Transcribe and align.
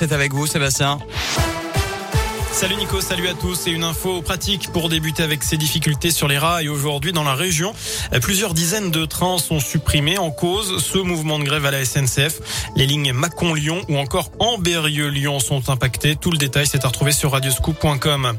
c'est 0.00 0.12
avec 0.12 0.32
vous 0.32 0.46
Sébastien. 0.46 0.98
Salut 2.60 2.76
Nico, 2.76 3.00
salut 3.00 3.26
à 3.26 3.32
tous. 3.32 3.68
Et 3.68 3.70
une 3.70 3.84
info 3.84 4.20
pratique 4.20 4.70
pour 4.70 4.90
débuter 4.90 5.22
avec 5.22 5.44
ces 5.44 5.56
difficultés 5.56 6.10
sur 6.10 6.28
les 6.28 6.36
rails 6.36 6.68
aujourd'hui 6.68 7.10
dans 7.10 7.24
la 7.24 7.34
région. 7.34 7.72
Plusieurs 8.20 8.52
dizaines 8.52 8.90
de 8.90 9.06
trains 9.06 9.38
sont 9.38 9.60
supprimés 9.60 10.18
en 10.18 10.30
cause 10.30 10.76
ce 10.84 10.98
mouvement 10.98 11.38
de 11.38 11.44
grève 11.44 11.64
à 11.64 11.70
la 11.70 11.82
SNCF. 11.82 12.42
Les 12.76 12.84
lignes 12.84 13.14
Mâcon-Lyon 13.14 13.80
ou 13.88 13.96
encore 13.96 14.30
Amberieu-Lyon 14.40 15.40
sont 15.40 15.70
impactées. 15.70 16.16
Tout 16.16 16.30
le 16.30 16.36
détail 16.36 16.66
s'est 16.66 16.84
à 16.84 16.88
retrouver 16.88 17.12
sur 17.12 17.32
radioscoop.com. 17.32 18.34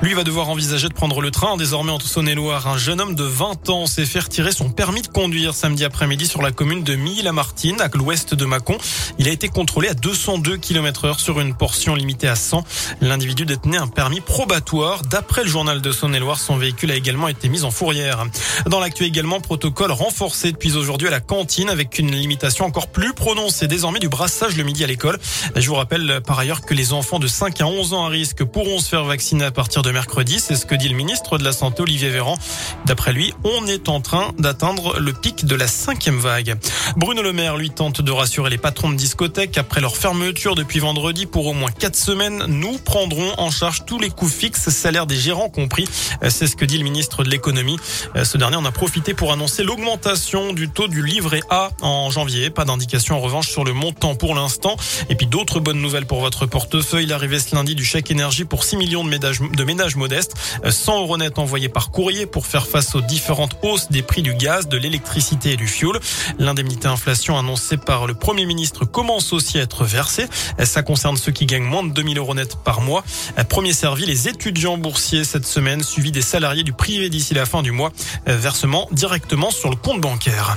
Lui 0.00 0.14
va 0.14 0.24
devoir 0.24 0.48
envisager 0.48 0.88
de 0.88 0.94
prendre 0.94 1.20
le 1.20 1.30
train. 1.30 1.58
Désormais 1.58 1.92
entre 1.92 2.06
Saône-et-Loire, 2.06 2.68
un 2.68 2.78
jeune 2.78 2.98
homme 2.98 3.14
de 3.14 3.24
20 3.24 3.68
ans 3.68 3.84
s'est 3.84 4.06
fait 4.06 4.20
retirer 4.20 4.52
son 4.52 4.70
permis 4.70 5.02
de 5.02 5.08
conduire 5.08 5.54
samedi 5.54 5.84
après-midi 5.84 6.26
sur 6.26 6.40
la 6.40 6.50
commune 6.50 6.82
de 6.82 6.94
Milly-la-Martine, 6.94 7.78
à 7.82 7.90
l'ouest 7.92 8.34
de 8.34 8.44
Mâcon. 8.46 8.78
Il 9.18 9.28
a 9.28 9.32
été 9.32 9.50
contrôlé 9.50 9.88
à 9.88 9.94
202 9.94 10.56
km 10.56 11.04
heure 11.04 11.20
sur 11.20 11.40
une 11.40 11.54
portion 11.54 11.94
limitée 11.94 12.28
à 12.28 12.36
100. 12.36 12.64
L'individu 13.02 13.44
détenait 13.66 13.78
un 13.78 13.88
permis 13.88 14.20
probatoire. 14.20 15.02
D'après 15.02 15.42
le 15.42 15.48
journal 15.48 15.80
de 15.80 15.90
Saône-et-Loire, 15.90 16.38
son 16.38 16.56
véhicule 16.56 16.92
a 16.92 16.94
également 16.94 17.26
été 17.26 17.48
mis 17.48 17.64
en 17.64 17.72
fourrière. 17.72 18.24
Dans 18.66 18.78
l'actu 18.78 19.04
également, 19.04 19.40
protocole 19.40 19.90
renforcé 19.90 20.52
depuis 20.52 20.76
aujourd'hui 20.76 21.08
à 21.08 21.10
la 21.10 21.20
cantine 21.20 21.68
avec 21.68 21.98
une 21.98 22.12
limitation 22.12 22.64
encore 22.64 22.86
plus 22.86 23.12
prononcée 23.12 23.66
désormais 23.66 23.98
du 23.98 24.08
brassage 24.08 24.56
le 24.56 24.62
midi 24.62 24.84
à 24.84 24.86
l'école. 24.86 25.18
Je 25.56 25.68
vous 25.68 25.74
rappelle 25.74 26.20
par 26.24 26.38
ailleurs 26.38 26.60
que 26.60 26.74
les 26.74 26.92
enfants 26.92 27.18
de 27.18 27.26
5 27.26 27.60
à 27.60 27.66
11 27.66 27.92
ans 27.92 28.06
à 28.06 28.08
risque 28.08 28.44
pourront 28.44 28.78
se 28.78 28.88
faire 28.88 29.04
vacciner 29.04 29.44
à 29.44 29.50
partir 29.50 29.82
de 29.82 29.90
mercredi. 29.90 30.38
C'est 30.38 30.54
ce 30.54 30.64
que 30.64 30.76
dit 30.76 30.88
le 30.88 30.94
ministre 30.94 31.36
de 31.36 31.42
la 31.42 31.52
Santé 31.52 31.82
Olivier 31.82 32.10
Véran. 32.10 32.38
D'après 32.84 33.12
lui, 33.12 33.34
on 33.42 33.66
est 33.66 33.88
en 33.88 34.00
train 34.00 34.32
d'atteindre 34.38 35.00
le 35.00 35.12
pic 35.12 35.44
de 35.44 35.56
la 35.56 35.66
cinquième 35.66 36.18
vague. 36.18 36.56
Bruno 36.96 37.20
Le 37.20 37.32
Maire, 37.32 37.56
lui, 37.56 37.70
tente 37.70 38.00
de 38.00 38.12
rassurer 38.12 38.50
les 38.50 38.58
patrons 38.58 38.90
de 38.90 38.96
discothèques 38.96 39.58
après 39.58 39.80
leur 39.80 39.96
fermeture 39.96 40.54
depuis 40.54 40.78
vendredi 40.78 41.26
pour 41.26 41.46
au 41.46 41.52
moins 41.52 41.72
4 41.72 41.96
semaines. 41.96 42.44
Nous 42.46 42.78
prendrons 42.78 43.32
en 43.38 43.45
charge 43.50 43.84
tous 43.86 43.98
les 43.98 44.10
coûts 44.10 44.28
fixes, 44.28 44.68
salaires 44.70 45.06
des 45.06 45.16
gérants 45.16 45.48
compris. 45.48 45.88
C'est 46.28 46.46
ce 46.46 46.56
que 46.56 46.64
dit 46.64 46.78
le 46.78 46.84
ministre 46.84 47.24
de 47.24 47.30
l'économie. 47.30 47.78
Ce 48.22 48.38
dernier 48.38 48.56
en 48.56 48.64
a 48.64 48.72
profité 48.72 49.14
pour 49.14 49.32
annoncer 49.32 49.62
l'augmentation 49.62 50.52
du 50.52 50.68
taux 50.68 50.88
du 50.88 51.04
livret 51.04 51.40
A 51.50 51.70
en 51.82 52.10
janvier. 52.10 52.50
Pas 52.50 52.64
d'indication 52.64 53.16
en 53.16 53.20
revanche 53.20 53.48
sur 53.48 53.64
le 53.64 53.72
montant 53.72 54.14
pour 54.14 54.34
l'instant. 54.34 54.76
Et 55.08 55.14
puis 55.14 55.26
d'autres 55.26 55.60
bonnes 55.60 55.80
nouvelles 55.80 56.06
pour 56.06 56.20
votre 56.20 56.46
portefeuille. 56.46 57.06
L'arrivée 57.06 57.38
ce 57.38 57.54
lundi 57.54 57.74
du 57.74 57.84
chèque 57.84 58.10
énergie 58.10 58.44
pour 58.44 58.64
6 58.64 58.76
millions 58.76 59.04
de 59.04 59.08
ménages, 59.08 59.40
de 59.40 59.64
ménages 59.64 59.96
modestes. 59.96 60.34
100 60.68 61.00
euros 61.00 61.16
net 61.18 61.38
envoyés 61.38 61.68
par 61.68 61.90
courrier 61.90 62.26
pour 62.26 62.46
faire 62.46 62.66
face 62.66 62.94
aux 62.94 63.00
différentes 63.00 63.56
hausses 63.62 63.90
des 63.90 64.02
prix 64.02 64.22
du 64.22 64.34
gaz, 64.34 64.68
de 64.68 64.76
l'électricité 64.76 65.52
et 65.52 65.56
du 65.56 65.66
fioul. 65.66 65.98
L'indemnité 66.38 66.88
inflation 66.88 67.38
annoncée 67.38 67.76
par 67.76 68.06
le 68.06 68.14
Premier 68.14 68.46
ministre 68.46 68.84
commence 68.84 69.32
aussi 69.32 69.58
à 69.58 69.62
être 69.62 69.84
versée. 69.84 70.26
Ça 70.64 70.82
concerne 70.82 71.16
ceux 71.16 71.32
qui 71.32 71.46
gagnent 71.46 71.64
moins 71.64 71.82
de 71.82 71.92
2000 71.92 72.18
euros 72.18 72.34
net 72.34 72.56
par 72.56 72.80
mois. 72.80 73.04
Premier 73.44 73.72
servi 73.72 74.06
les 74.06 74.28
étudiants 74.28 74.78
boursiers 74.78 75.24
cette 75.24 75.46
semaine, 75.46 75.82
suivi 75.82 76.12
des 76.12 76.22
salariés 76.22 76.64
du 76.64 76.72
privé 76.72 77.08
d'ici 77.08 77.34
la 77.34 77.46
fin 77.46 77.62
du 77.62 77.72
mois. 77.72 77.92
Versement 78.26 78.88
directement 78.92 79.50
sur 79.50 79.70
le 79.70 79.76
compte 79.76 80.00
bancaire. 80.00 80.56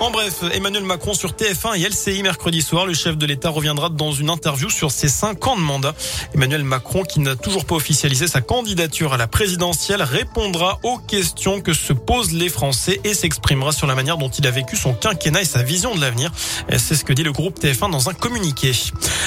En 0.00 0.10
bref, 0.10 0.44
Emmanuel 0.54 0.84
Macron 0.84 1.12
sur 1.12 1.32
TF1 1.32 1.78
et 1.78 1.86
LCI 1.86 2.22
mercredi 2.22 2.62
soir. 2.62 2.86
Le 2.86 2.94
chef 2.94 3.18
de 3.18 3.26
l'État 3.26 3.50
reviendra 3.50 3.90
dans 3.90 4.12
une 4.12 4.30
interview 4.30 4.70
sur 4.70 4.90
ses 4.90 5.10
cinq 5.10 5.46
ans 5.46 5.56
de 5.56 5.60
mandat. 5.60 5.94
Emmanuel 6.34 6.64
Macron, 6.64 7.02
qui 7.02 7.20
n'a 7.20 7.36
toujours 7.36 7.66
pas 7.66 7.74
officialisé 7.74 8.26
sa 8.26 8.40
candidature 8.40 9.12
à 9.12 9.18
la 9.18 9.26
présidentielle, 9.26 10.00
répondra 10.00 10.78
aux 10.84 10.96
questions 10.96 11.60
que 11.60 11.74
se 11.74 11.92
posent 11.92 12.32
les 12.32 12.48
Français 12.48 12.98
et 13.04 13.12
s'exprimera 13.12 13.72
sur 13.72 13.86
la 13.86 13.94
manière 13.94 14.16
dont 14.16 14.30
il 14.30 14.46
a 14.46 14.50
vécu 14.50 14.74
son 14.74 14.94
quinquennat 14.94 15.42
et 15.42 15.44
sa 15.44 15.62
vision 15.62 15.94
de 15.94 16.00
l'avenir. 16.00 16.32
C'est 16.78 16.96
ce 16.96 17.04
que 17.04 17.12
dit 17.12 17.22
le 17.22 17.32
groupe 17.32 17.60
TF1 17.60 17.90
dans 17.90 18.08
un 18.08 18.14
communiqué. 18.14 18.72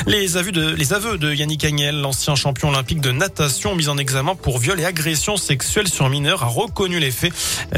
Les 0.08 0.38
aveux 0.38 0.52
de, 0.52 0.70
les 0.70 0.94
aveux 0.94 1.20
de 1.20 1.36
Yannick 1.36 1.66
Agnel, 1.66 2.02
l'ancien 2.02 2.34
champion 2.34 2.70
olympique 2.70 3.00
de 3.00 3.12
natation 3.12 3.76
mis 3.76 3.90
en 3.90 4.00
examen 4.00 4.34
pour 4.34 4.58
viol 4.58 4.80
et 4.80 4.86
agression 4.86 5.38
sexuelle 5.38 5.88
sur 5.88 6.10
mineurs, 6.10 6.42
a 6.42 6.48
reconnu 6.48 6.98
les 6.98 7.12
faits. 7.12 7.32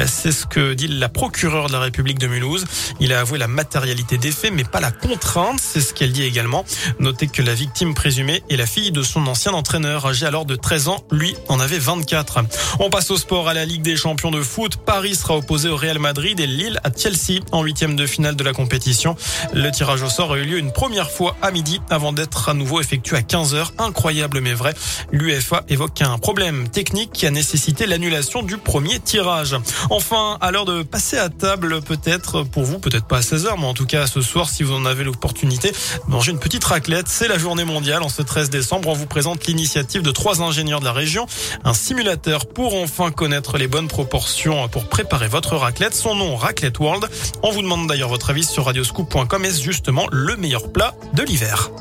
C'est 0.07 0.31
ce 0.31 0.45
que 0.45 0.73
dit 0.73 0.88
la 0.88 1.09
procureure 1.09 1.67
de 1.67 1.73
la 1.73 1.81
République 1.81 2.19
de 2.19 2.28
Mulhouse. 2.28 2.63
Il 3.00 3.13
a 3.13 3.19
avoué 3.19 3.38
la 3.38 3.47
matérialité 3.47 4.18
des 4.18 4.31
faits, 4.31 4.53
mais 4.53 4.63
pas 4.63 4.79
la 4.79 4.91
contrainte. 4.91 5.59
C'est 5.62 5.81
ce 5.81 5.94
qu'elle 5.94 6.12
dit 6.12 6.23
également. 6.23 6.66
Notez 7.00 7.28
que 7.28 7.41
la 7.41 7.53
victime 7.53 7.94
présumée 7.94 8.44
est 8.50 8.56
la 8.56 8.66
fille 8.66 8.91
de 8.91 9.01
son 9.01 9.25
ancien 9.28 9.53
entraîneur, 9.53 10.06
âgé 10.06 10.25
alors 10.25 10.46
de 10.46 10.56
13 10.56 10.88
ans. 10.88 11.03
Lui 11.12 11.35
en 11.47 11.59
avait 11.59 11.79
24. 11.79 12.40
On 12.79 12.90
passe 12.90 13.12
au 13.12 13.18
sport 13.18 13.47
à 13.47 13.53
la 13.53 13.66
Ligue 13.66 13.81
des 13.81 13.96
champions 13.96 14.31
de 14.31 14.41
foot. 14.41 14.78
Paris 14.78 15.16
sera 15.16 15.38
opposé 15.38 15.69
au 15.69 15.75
Real 15.75 16.00
Madrid 16.00 16.40
et 16.40 16.47
Lille 16.47 16.79
à 16.84 16.90
Chelsea 16.96 17.41
en 17.51 17.63
huitième 17.63 17.96
de 17.96 18.06
finale 18.06 18.35
de 18.35 18.44
la 18.44 18.53
compétition. 18.53 19.16
Le 19.53 19.69
tirage 19.72 20.03
au 20.03 20.09
sort 20.09 20.34
a 20.34 20.38
eu 20.38 20.46
lieu 20.46 20.57
une 20.57 20.72
première 20.72 21.12
fois 21.12 21.35
à 21.41 21.52
midi 21.52 21.81
avant 21.90 22.13
d'être 22.13 22.50
à 22.50 22.53
nouveau 22.53 22.81
effectué 22.81 23.17
à 23.17 23.22
15 23.22 23.56
heures. 23.56 23.73
Incroyable 23.78 24.40
mais 24.41 24.53
vrai. 24.53 24.73
L'UFA 25.12 25.63
évoque 25.69 26.02
un 26.02 26.17
problème 26.17 26.67
technique 26.69 27.12
qui 27.12 27.25
a 27.25 27.31
nécessité 27.31 27.85
l'annulation 27.85 28.44
du 28.44 28.57
premier 28.57 29.00
tirage. 29.00 29.56
Enfin, 29.90 30.38
à 30.41 30.52
l'heure 30.52 30.66
de 30.66 30.84
passer 30.84 31.17
à 31.17 31.29
table, 31.29 31.81
peut-être 31.81 32.44
pour 32.44 32.63
vous, 32.63 32.75
peut-être 32.80 33.06
pas 33.06 33.18
à 33.18 33.22
16h, 33.22 33.56
mais 33.58 33.66
en 33.66 33.74
tout 33.74 33.86
cas 33.86 34.08
ce 34.08 34.22
soir, 34.22 34.50
si 34.50 34.63
vous 34.63 34.74
en 34.74 34.86
avez 34.86 35.03
l'opportunité, 35.03 35.72
manger 36.08 36.31
une 36.31 36.40
petite 36.40 36.63
raclette. 36.63 37.08
C'est 37.08 37.28
la 37.28 37.38
journée 37.38 37.66
mondiale 37.66 38.03
en 38.03 38.09
ce 38.09 38.22
13 38.22 38.50
décembre. 38.50 38.90
On 38.90 38.94
vous 38.94 39.06
présente 39.06 39.46
l'initiative 39.46 40.02
de 40.02 40.12
trois 40.12 40.41
ingénieurs 40.41 40.80
de 40.80 40.85
la 40.85 40.94
région, 40.94 41.25
un 41.64 41.74
simulateur 41.74 42.47
pour 42.47 42.75
enfin 42.75 43.12
connaître 43.12 43.58
les 43.58 43.68
bonnes 43.68 43.88
proportions 43.88 44.68
pour 44.69 44.88
préparer 44.88 45.28
votre 45.28 45.56
raclette. 45.56 45.96
Son 45.96 46.16
nom, 46.16 46.35
Raclette 46.35 46.80
World. 46.80 47.06
On 47.44 47.52
vous 47.52 47.62
demande 47.62 47.88
d'ailleurs 47.88 48.09
votre 48.09 48.30
avis 48.30 48.44
sur 48.44 48.66
radioscoop.com. 48.66 49.46
Est-ce 49.46 49.62
justement 49.62 50.08
le 50.12 50.35
meilleur 50.35 50.72
plat 50.72 50.94
de 51.14 51.24
l'hiver? 51.24 51.72